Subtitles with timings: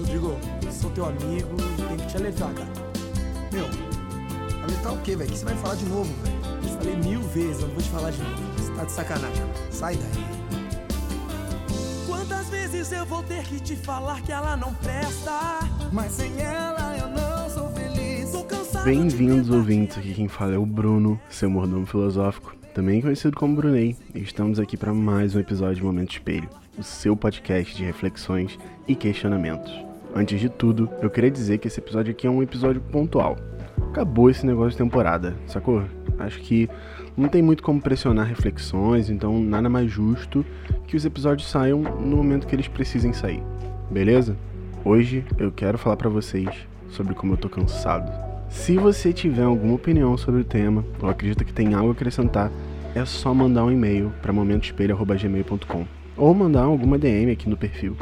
[0.00, 0.34] Rodrigo,
[0.72, 2.70] sou teu amigo, tenho que te alertar, cara.
[3.52, 3.66] Meu,
[4.62, 5.28] alertar o quê, velho?
[5.28, 6.36] O que você vai falar de novo, velho?
[6.62, 8.42] Eu falei mil vezes, eu não vou te falar de novo.
[8.56, 9.44] Você tá de sacanagem.
[9.70, 10.24] Sai daí.
[12.06, 15.60] Quantas vezes eu vou ter que te falar que ela não presta?
[15.92, 18.30] Mas sem ela eu não sou feliz.
[18.30, 19.98] Tô cansado Bem-vindos, ouvintes.
[19.98, 24.58] Aqui quem fala é o Bruno, seu mordomo filosófico, também conhecido como Brunei, e estamos
[24.58, 26.48] aqui para mais um episódio de Momento Espelho,
[26.78, 28.58] o seu podcast de reflexões
[28.88, 29.89] e questionamentos.
[30.14, 33.36] Antes de tudo, eu queria dizer que esse episódio aqui é um episódio pontual.
[33.90, 35.84] Acabou esse negócio de temporada, sacou?
[36.18, 36.68] Acho que
[37.16, 40.44] não tem muito como pressionar reflexões, então nada mais justo
[40.86, 43.42] que os episódios saiam no momento que eles precisem sair.
[43.90, 44.36] Beleza?
[44.84, 46.48] Hoje eu quero falar para vocês
[46.88, 48.10] sobre como eu tô cansado.
[48.48, 52.50] Se você tiver alguma opinião sobre o tema ou acredita que tem algo a acrescentar,
[52.94, 57.96] é só mandar um e-mail para momentoespelho.gmail.com ou mandar alguma DM aqui no perfil.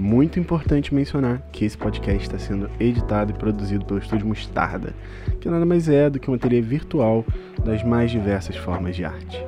[0.00, 4.94] Muito importante mencionar que esse podcast está sendo editado e produzido pelo Estúdio Mostarda,
[5.38, 7.22] que nada mais é do que uma ateliê virtual
[7.62, 9.44] das mais diversas formas de arte.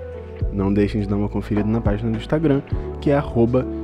[0.53, 2.61] Não deixem de dar uma conferida na página do Instagram,
[3.00, 3.19] que é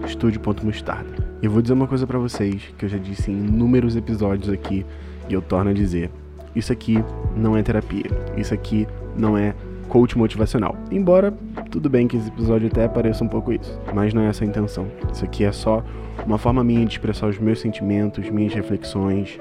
[0.07, 1.27] estúdio.mostarda.
[1.41, 4.51] E eu vou dizer uma coisa para vocês que eu já disse em inúmeros episódios
[4.51, 4.85] aqui
[5.27, 6.11] e eu torno a dizer:
[6.55, 7.03] isso aqui
[7.35, 9.55] não é terapia, isso aqui não é
[9.89, 10.77] coach motivacional.
[10.91, 11.33] Embora
[11.71, 14.47] tudo bem que esse episódio até pareça um pouco isso, mas não é essa a
[14.47, 14.87] intenção.
[15.13, 15.85] Isso aqui é só
[16.25, 19.39] uma forma minha de expressar os meus sentimentos, minhas reflexões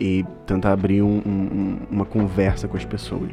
[0.00, 3.30] e tentar abrir um, um, uma conversa com as pessoas.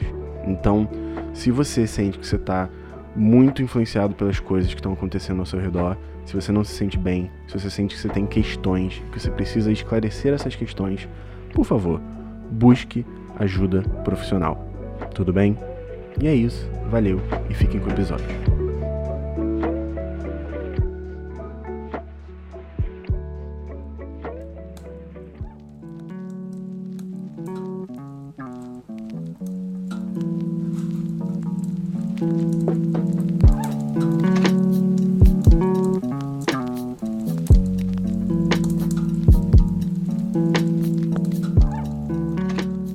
[0.48, 0.88] Então,
[1.34, 2.70] se você sente que você está
[3.16, 6.98] muito influenciado pelas coisas que estão acontecendo ao seu redor, se você não se sente
[6.98, 11.08] bem, se você sente que você tem questões, que você precisa esclarecer essas questões,
[11.54, 12.02] por favor,
[12.52, 13.06] busque
[13.40, 14.68] ajuda profissional.
[15.14, 15.58] Tudo bem?
[16.22, 18.26] E é isso, valeu e fiquem com o episódio.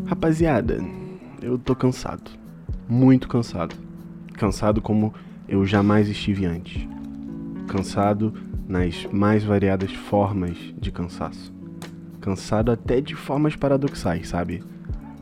[0.07, 0.79] Rapaziada,
[1.43, 2.40] eu tô cansado.
[2.91, 3.77] Muito cansado.
[4.35, 5.15] Cansado como
[5.49, 6.89] eu jamais estive antes.
[7.69, 8.35] Cansado
[8.67, 11.55] nas mais variadas formas de cansaço.
[12.21, 14.65] Cansado até de formas paradoxais, sabe?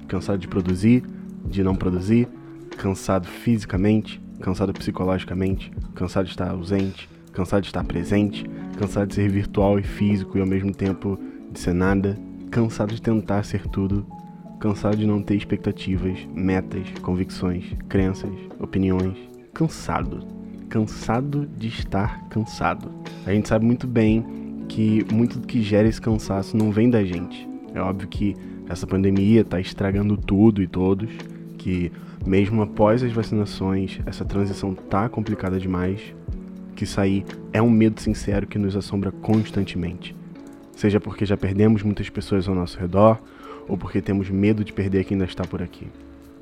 [0.09, 1.05] Cansado de produzir,
[1.45, 2.27] de não produzir,
[2.79, 8.47] cansado fisicamente, cansado psicologicamente, cansado de estar ausente, cansado de estar presente,
[8.79, 11.19] cansado de ser virtual e físico e ao mesmo tempo
[11.53, 12.19] de ser nada,
[12.51, 14.07] cansado de tentar ser tudo
[14.59, 19.17] cansado de não ter expectativas, metas, convicções, crenças, opiniões.
[19.55, 20.27] Cansado.
[20.69, 22.91] Cansado de estar cansado.
[23.27, 24.25] A gente sabe muito bem
[24.69, 27.49] que muito do que gera esse cansaço não vem da gente.
[27.75, 28.37] É óbvio que
[28.69, 31.11] essa pandemia está estragando tudo e todos,
[31.57, 31.91] que
[32.27, 36.15] mesmo após as vacinações, essa transição tá complicada demais,
[36.77, 40.15] que sair é um medo sincero que nos assombra constantemente.
[40.77, 43.19] Seja porque já perdemos muitas pessoas ao nosso redor,
[43.69, 45.87] ou porque temos medo de perder quem ainda está por aqui.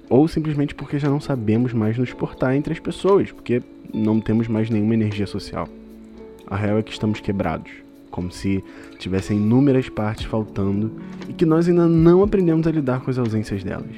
[0.09, 3.61] Ou simplesmente porque já não sabemos mais nos portar entre as pessoas, porque
[3.93, 5.69] não temos mais nenhuma energia social.
[6.47, 7.73] A real é que estamos quebrados,
[8.09, 8.63] como se
[8.99, 10.93] tivessem inúmeras partes faltando
[11.29, 13.97] e que nós ainda não aprendemos a lidar com as ausências delas.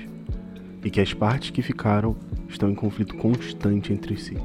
[0.83, 2.17] E que as partes que ficaram
[2.49, 4.37] estão em conflito constante entre si.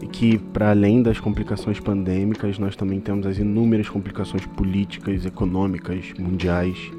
[0.00, 6.12] E que, para além das complicações pandêmicas, nós também temos as inúmeras complicações políticas, econômicas,
[6.18, 6.92] mundiais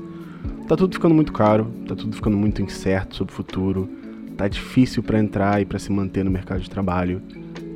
[0.68, 3.90] Tá tudo ficando muito caro, tá tudo ficando muito incerto sobre o futuro,
[4.38, 7.22] tá difícil para entrar e para se manter no mercado de trabalho,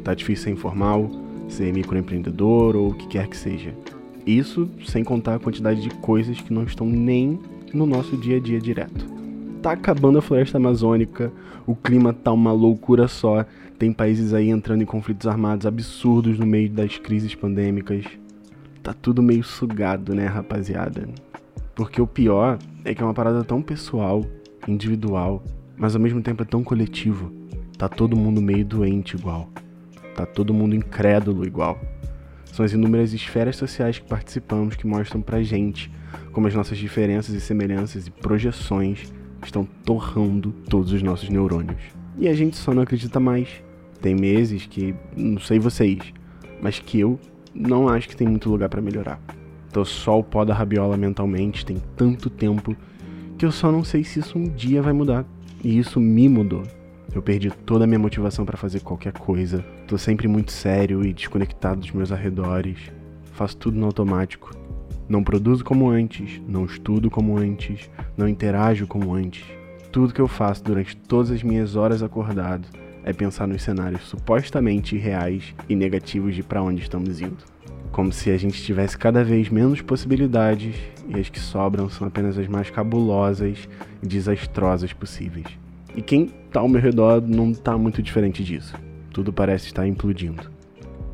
[0.04, 1.10] tá difícil ser informal,
[1.50, 3.74] ser microempreendedor ou o que quer que seja.
[4.26, 7.38] Isso sem contar a quantidade de coisas que não estão nem
[7.74, 9.06] no nosso dia a dia direto.
[9.62, 11.32] Tá acabando a floresta amazônica,
[11.66, 13.46] o clima tá uma loucura só,
[13.78, 18.06] tem países aí entrando em conflitos armados absurdos no meio das crises pandêmicas.
[18.82, 21.10] Tá tudo meio sugado, né, rapaziada?
[21.78, 24.26] Porque o pior é que é uma parada tão pessoal,
[24.68, 25.44] individual,
[25.78, 27.32] mas ao mesmo tempo é tão coletivo.
[27.78, 29.48] Tá todo mundo meio doente igual.
[30.16, 31.80] Tá todo mundo incrédulo igual.
[32.46, 35.92] São as inúmeras esferas sociais que participamos que mostram pra gente
[36.32, 39.14] como as nossas diferenças e semelhanças e projeções
[39.44, 41.84] estão torrando todos os nossos neurônios.
[42.18, 43.50] E a gente só não acredita mais.
[44.02, 46.00] Tem meses que, não sei vocês,
[46.60, 47.20] mas que eu
[47.54, 49.22] não acho que tem muito lugar para melhorar.
[49.72, 52.76] Tô só o pó da rabiola mentalmente, tem tanto tempo
[53.38, 55.26] que eu só não sei se isso um dia vai mudar.
[55.64, 56.64] E isso me mudou.
[57.14, 59.64] Eu perdi toda a minha motivação para fazer qualquer coisa.
[59.88, 62.78] Tô sempre muito sério e desconectado dos meus arredores.
[63.34, 64.52] Faço tudo no automático.
[65.10, 69.46] Não produzo como antes, não estudo como antes, não interajo como antes.
[69.92, 72.68] Tudo que eu faço durante todas as minhas horas acordado
[73.04, 77.57] é pensar nos cenários supostamente reais e negativos de para onde estamos indo.
[77.92, 80.76] Como se a gente tivesse cada vez menos possibilidades
[81.08, 83.68] e as que sobram são apenas as mais cabulosas
[84.04, 85.48] e desastrosas possíveis.
[85.96, 88.76] E quem tá ao meu redor não tá muito diferente disso.
[89.12, 90.52] Tudo parece estar implodindo.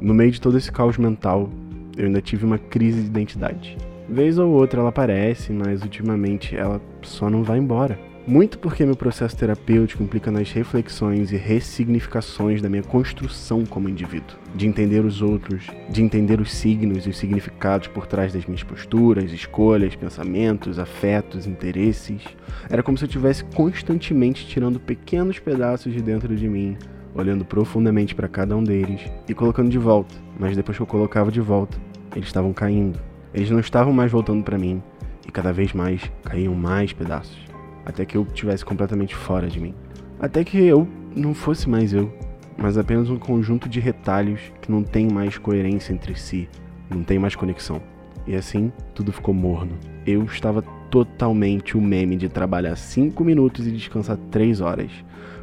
[0.02, 1.50] No meio de todo esse caos mental,
[1.96, 3.78] eu ainda tive uma crise de identidade.
[4.10, 7.98] Vez ou outra ela aparece, mas ultimamente ela só não vai embora.
[8.26, 14.38] Muito porque meu processo terapêutico implica nas reflexões e ressignificações da minha construção como indivíduo,
[14.56, 18.64] de entender os outros, de entender os signos e os significados por trás das minhas
[18.64, 22.24] posturas, escolhas, pensamentos, afetos, interesses.
[22.70, 26.78] Era como se eu estivesse constantemente tirando pequenos pedaços de dentro de mim,
[27.14, 30.16] olhando profundamente para cada um deles e colocando de volta.
[30.40, 31.78] Mas depois que eu colocava de volta,
[32.16, 32.98] eles estavam caindo.
[33.34, 34.82] Eles não estavam mais voltando para mim
[35.28, 37.53] e cada vez mais caíam mais pedaços
[37.86, 39.74] até que eu estivesse completamente fora de mim.
[40.20, 42.12] Até que eu não fosse mais eu,
[42.58, 46.50] mas apenas um conjunto de retalhos que não tem mais coerência entre si,
[46.90, 47.82] não tem mais conexão.
[48.26, 49.78] E assim, tudo ficou morno.
[50.06, 54.92] Eu estava totalmente o meme de trabalhar 5 minutos e descansar 3 horas,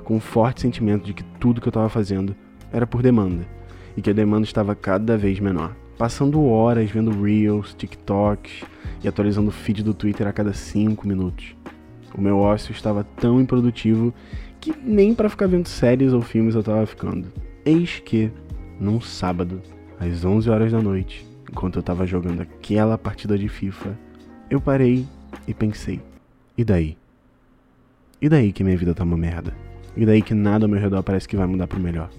[0.05, 2.35] com um forte sentimento de que tudo que eu estava fazendo
[2.73, 3.47] era por demanda,
[3.97, 5.77] e que a demanda estava cada vez menor.
[5.99, 8.65] Passando horas vendo Reels, TikToks
[9.05, 11.55] e atualizando o feed do Twitter a cada 5 minutos.
[12.15, 14.13] O meu ócio estava tão improdutivo
[14.61, 17.29] que nem para ficar vendo séries ou filmes eu estava ficando.
[17.65, 18.31] Eis que,
[18.79, 19.61] num sábado,
[19.99, 23.99] às 11 horas da noite, enquanto eu estava jogando aquela partida de FIFA,
[24.51, 25.07] eu parei
[25.47, 26.01] e pensei:
[26.57, 26.97] e daí?
[28.21, 29.55] E daí que minha vida tá uma merda?
[29.97, 32.11] E daí que nada ao meu redor parece que vai mudar pro melhor?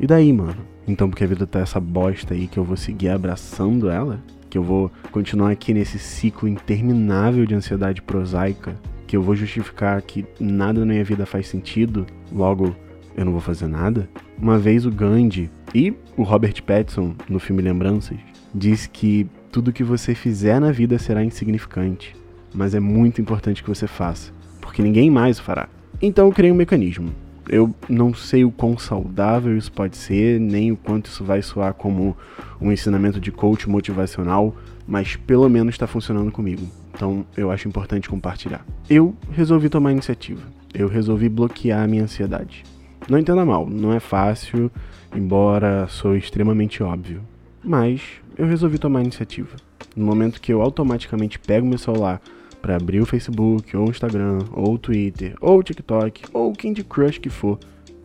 [0.00, 0.56] E daí, mano?
[0.86, 4.20] Então, porque a vida tá essa bosta aí que eu vou seguir abraçando ela?
[4.50, 8.74] Que eu vou continuar aqui nesse ciclo interminável de ansiedade prosaica?
[9.14, 12.74] Que eu vou justificar que nada na minha vida faz sentido, logo
[13.16, 14.08] eu não vou fazer nada?
[14.36, 18.18] Uma vez o Gandhi e o Robert Pattinson, no filme Lembranças,
[18.52, 22.16] diz que tudo que você fizer na vida será insignificante,
[22.52, 25.68] mas é muito importante que você faça, porque ninguém mais o fará.
[26.02, 27.10] Então eu criei um mecanismo.
[27.48, 31.72] Eu não sei o quão saudável isso pode ser, nem o quanto isso vai soar
[31.72, 32.16] como
[32.60, 34.56] um ensinamento de coach motivacional,
[34.88, 36.66] mas pelo menos está funcionando comigo.
[36.94, 38.64] Então eu acho importante compartilhar.
[38.88, 40.42] Eu resolvi tomar iniciativa.
[40.72, 42.64] Eu resolvi bloquear a minha ansiedade.
[43.08, 44.70] Não entenda mal, não é fácil,
[45.14, 47.20] embora sou extremamente óbvio.
[47.62, 48.02] Mas
[48.36, 49.56] eu resolvi tomar iniciativa.
[49.94, 52.20] No momento que eu automaticamente pego meu celular
[52.62, 56.56] para abrir o Facebook, ou o Instagram, ou o Twitter, ou o TikTok, ou o
[56.56, 57.58] Candy Crush que for,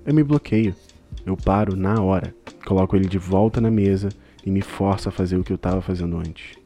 [0.06, 0.76] eu me bloqueio.
[1.26, 4.10] Eu paro na hora, coloco ele de volta na mesa
[4.46, 6.59] e me forço a fazer o que eu estava fazendo antes.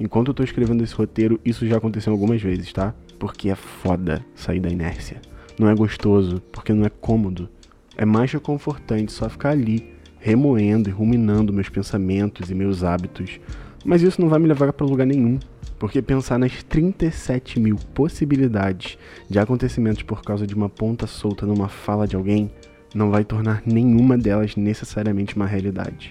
[0.00, 2.94] Enquanto eu tô escrevendo esse roteiro, isso já aconteceu algumas vezes, tá?
[3.18, 5.20] Porque é foda sair da inércia.
[5.58, 7.50] Não é gostoso, porque não é cômodo.
[7.98, 13.38] É mais reconfortante só ficar ali, remoendo e ruminando meus pensamentos e meus hábitos.
[13.84, 15.38] Mas isso não vai me levar para lugar nenhum.
[15.78, 18.96] Porque pensar nas 37 mil possibilidades
[19.28, 22.50] de acontecimentos por causa de uma ponta solta numa fala de alguém
[22.94, 26.10] não vai tornar nenhuma delas necessariamente uma realidade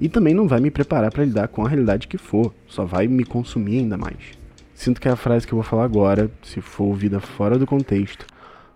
[0.00, 3.08] e também não vai me preparar para lidar com a realidade que for, só vai
[3.08, 4.38] me consumir ainda mais.
[4.74, 8.24] Sinto que a frase que eu vou falar agora, se for ouvida fora do contexto,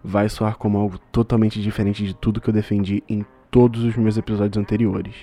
[0.02, 4.16] vai soar como algo totalmente diferente de tudo que eu defendi em todos os meus
[4.16, 5.14] episódios anteriores.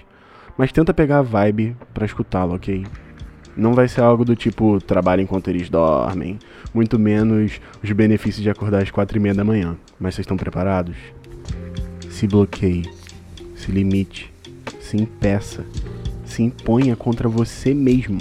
[0.57, 2.85] Mas tenta pegar a vibe para escutá-lo, ok?
[3.57, 6.39] Não vai ser algo do tipo trabalho enquanto eles dormem,
[6.73, 9.75] muito menos os benefícios de acordar às quatro e meia da manhã.
[9.99, 10.95] Mas vocês estão preparados?
[12.09, 12.89] Se bloqueie,
[13.55, 14.31] se limite,
[14.89, 15.63] se impeça,
[16.25, 18.17] se imponha contra você mesmo,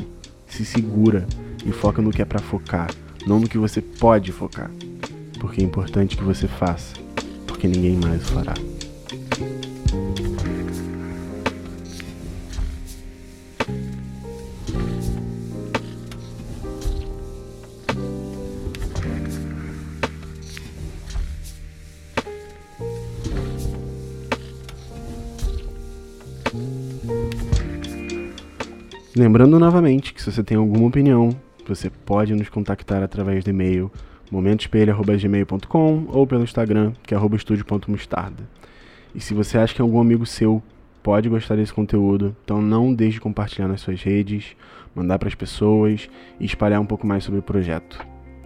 [0.46, 1.26] se segura
[1.64, 2.90] e foca no que é para focar,
[3.26, 4.70] não no que você pode focar.
[5.40, 6.94] Porque é importante que você faça,
[7.46, 8.54] porque ninguém mais o fará.
[29.18, 31.30] Lembrando novamente que se você tem alguma opinião,
[31.66, 33.90] você pode nos contactar através do e-mail
[34.30, 37.18] momentoespelho.gmail.com ou pelo Instagram, que é.
[39.12, 40.62] E se você acha que algum amigo seu
[41.02, 44.54] pode gostar desse conteúdo, então não deixe de compartilhar nas suas redes,
[44.94, 46.08] mandar para as pessoas
[46.38, 47.98] e espalhar um pouco mais sobre o projeto.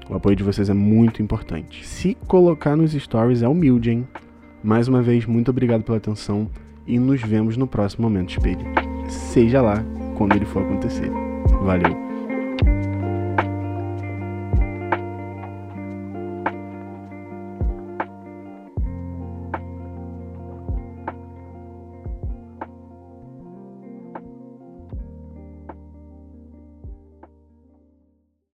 [0.08, 1.86] O apoio de vocês é muito importante.
[1.86, 4.08] Se colocar nos stories é humilde, hein?
[4.64, 6.48] Mais uma vez, muito obrigado pela atenção
[6.86, 8.64] e nos vemos no próximo Momento Espelho.
[9.06, 9.84] Seja lá
[10.22, 11.10] quando ele for acontecer.
[11.62, 12.11] Valeu!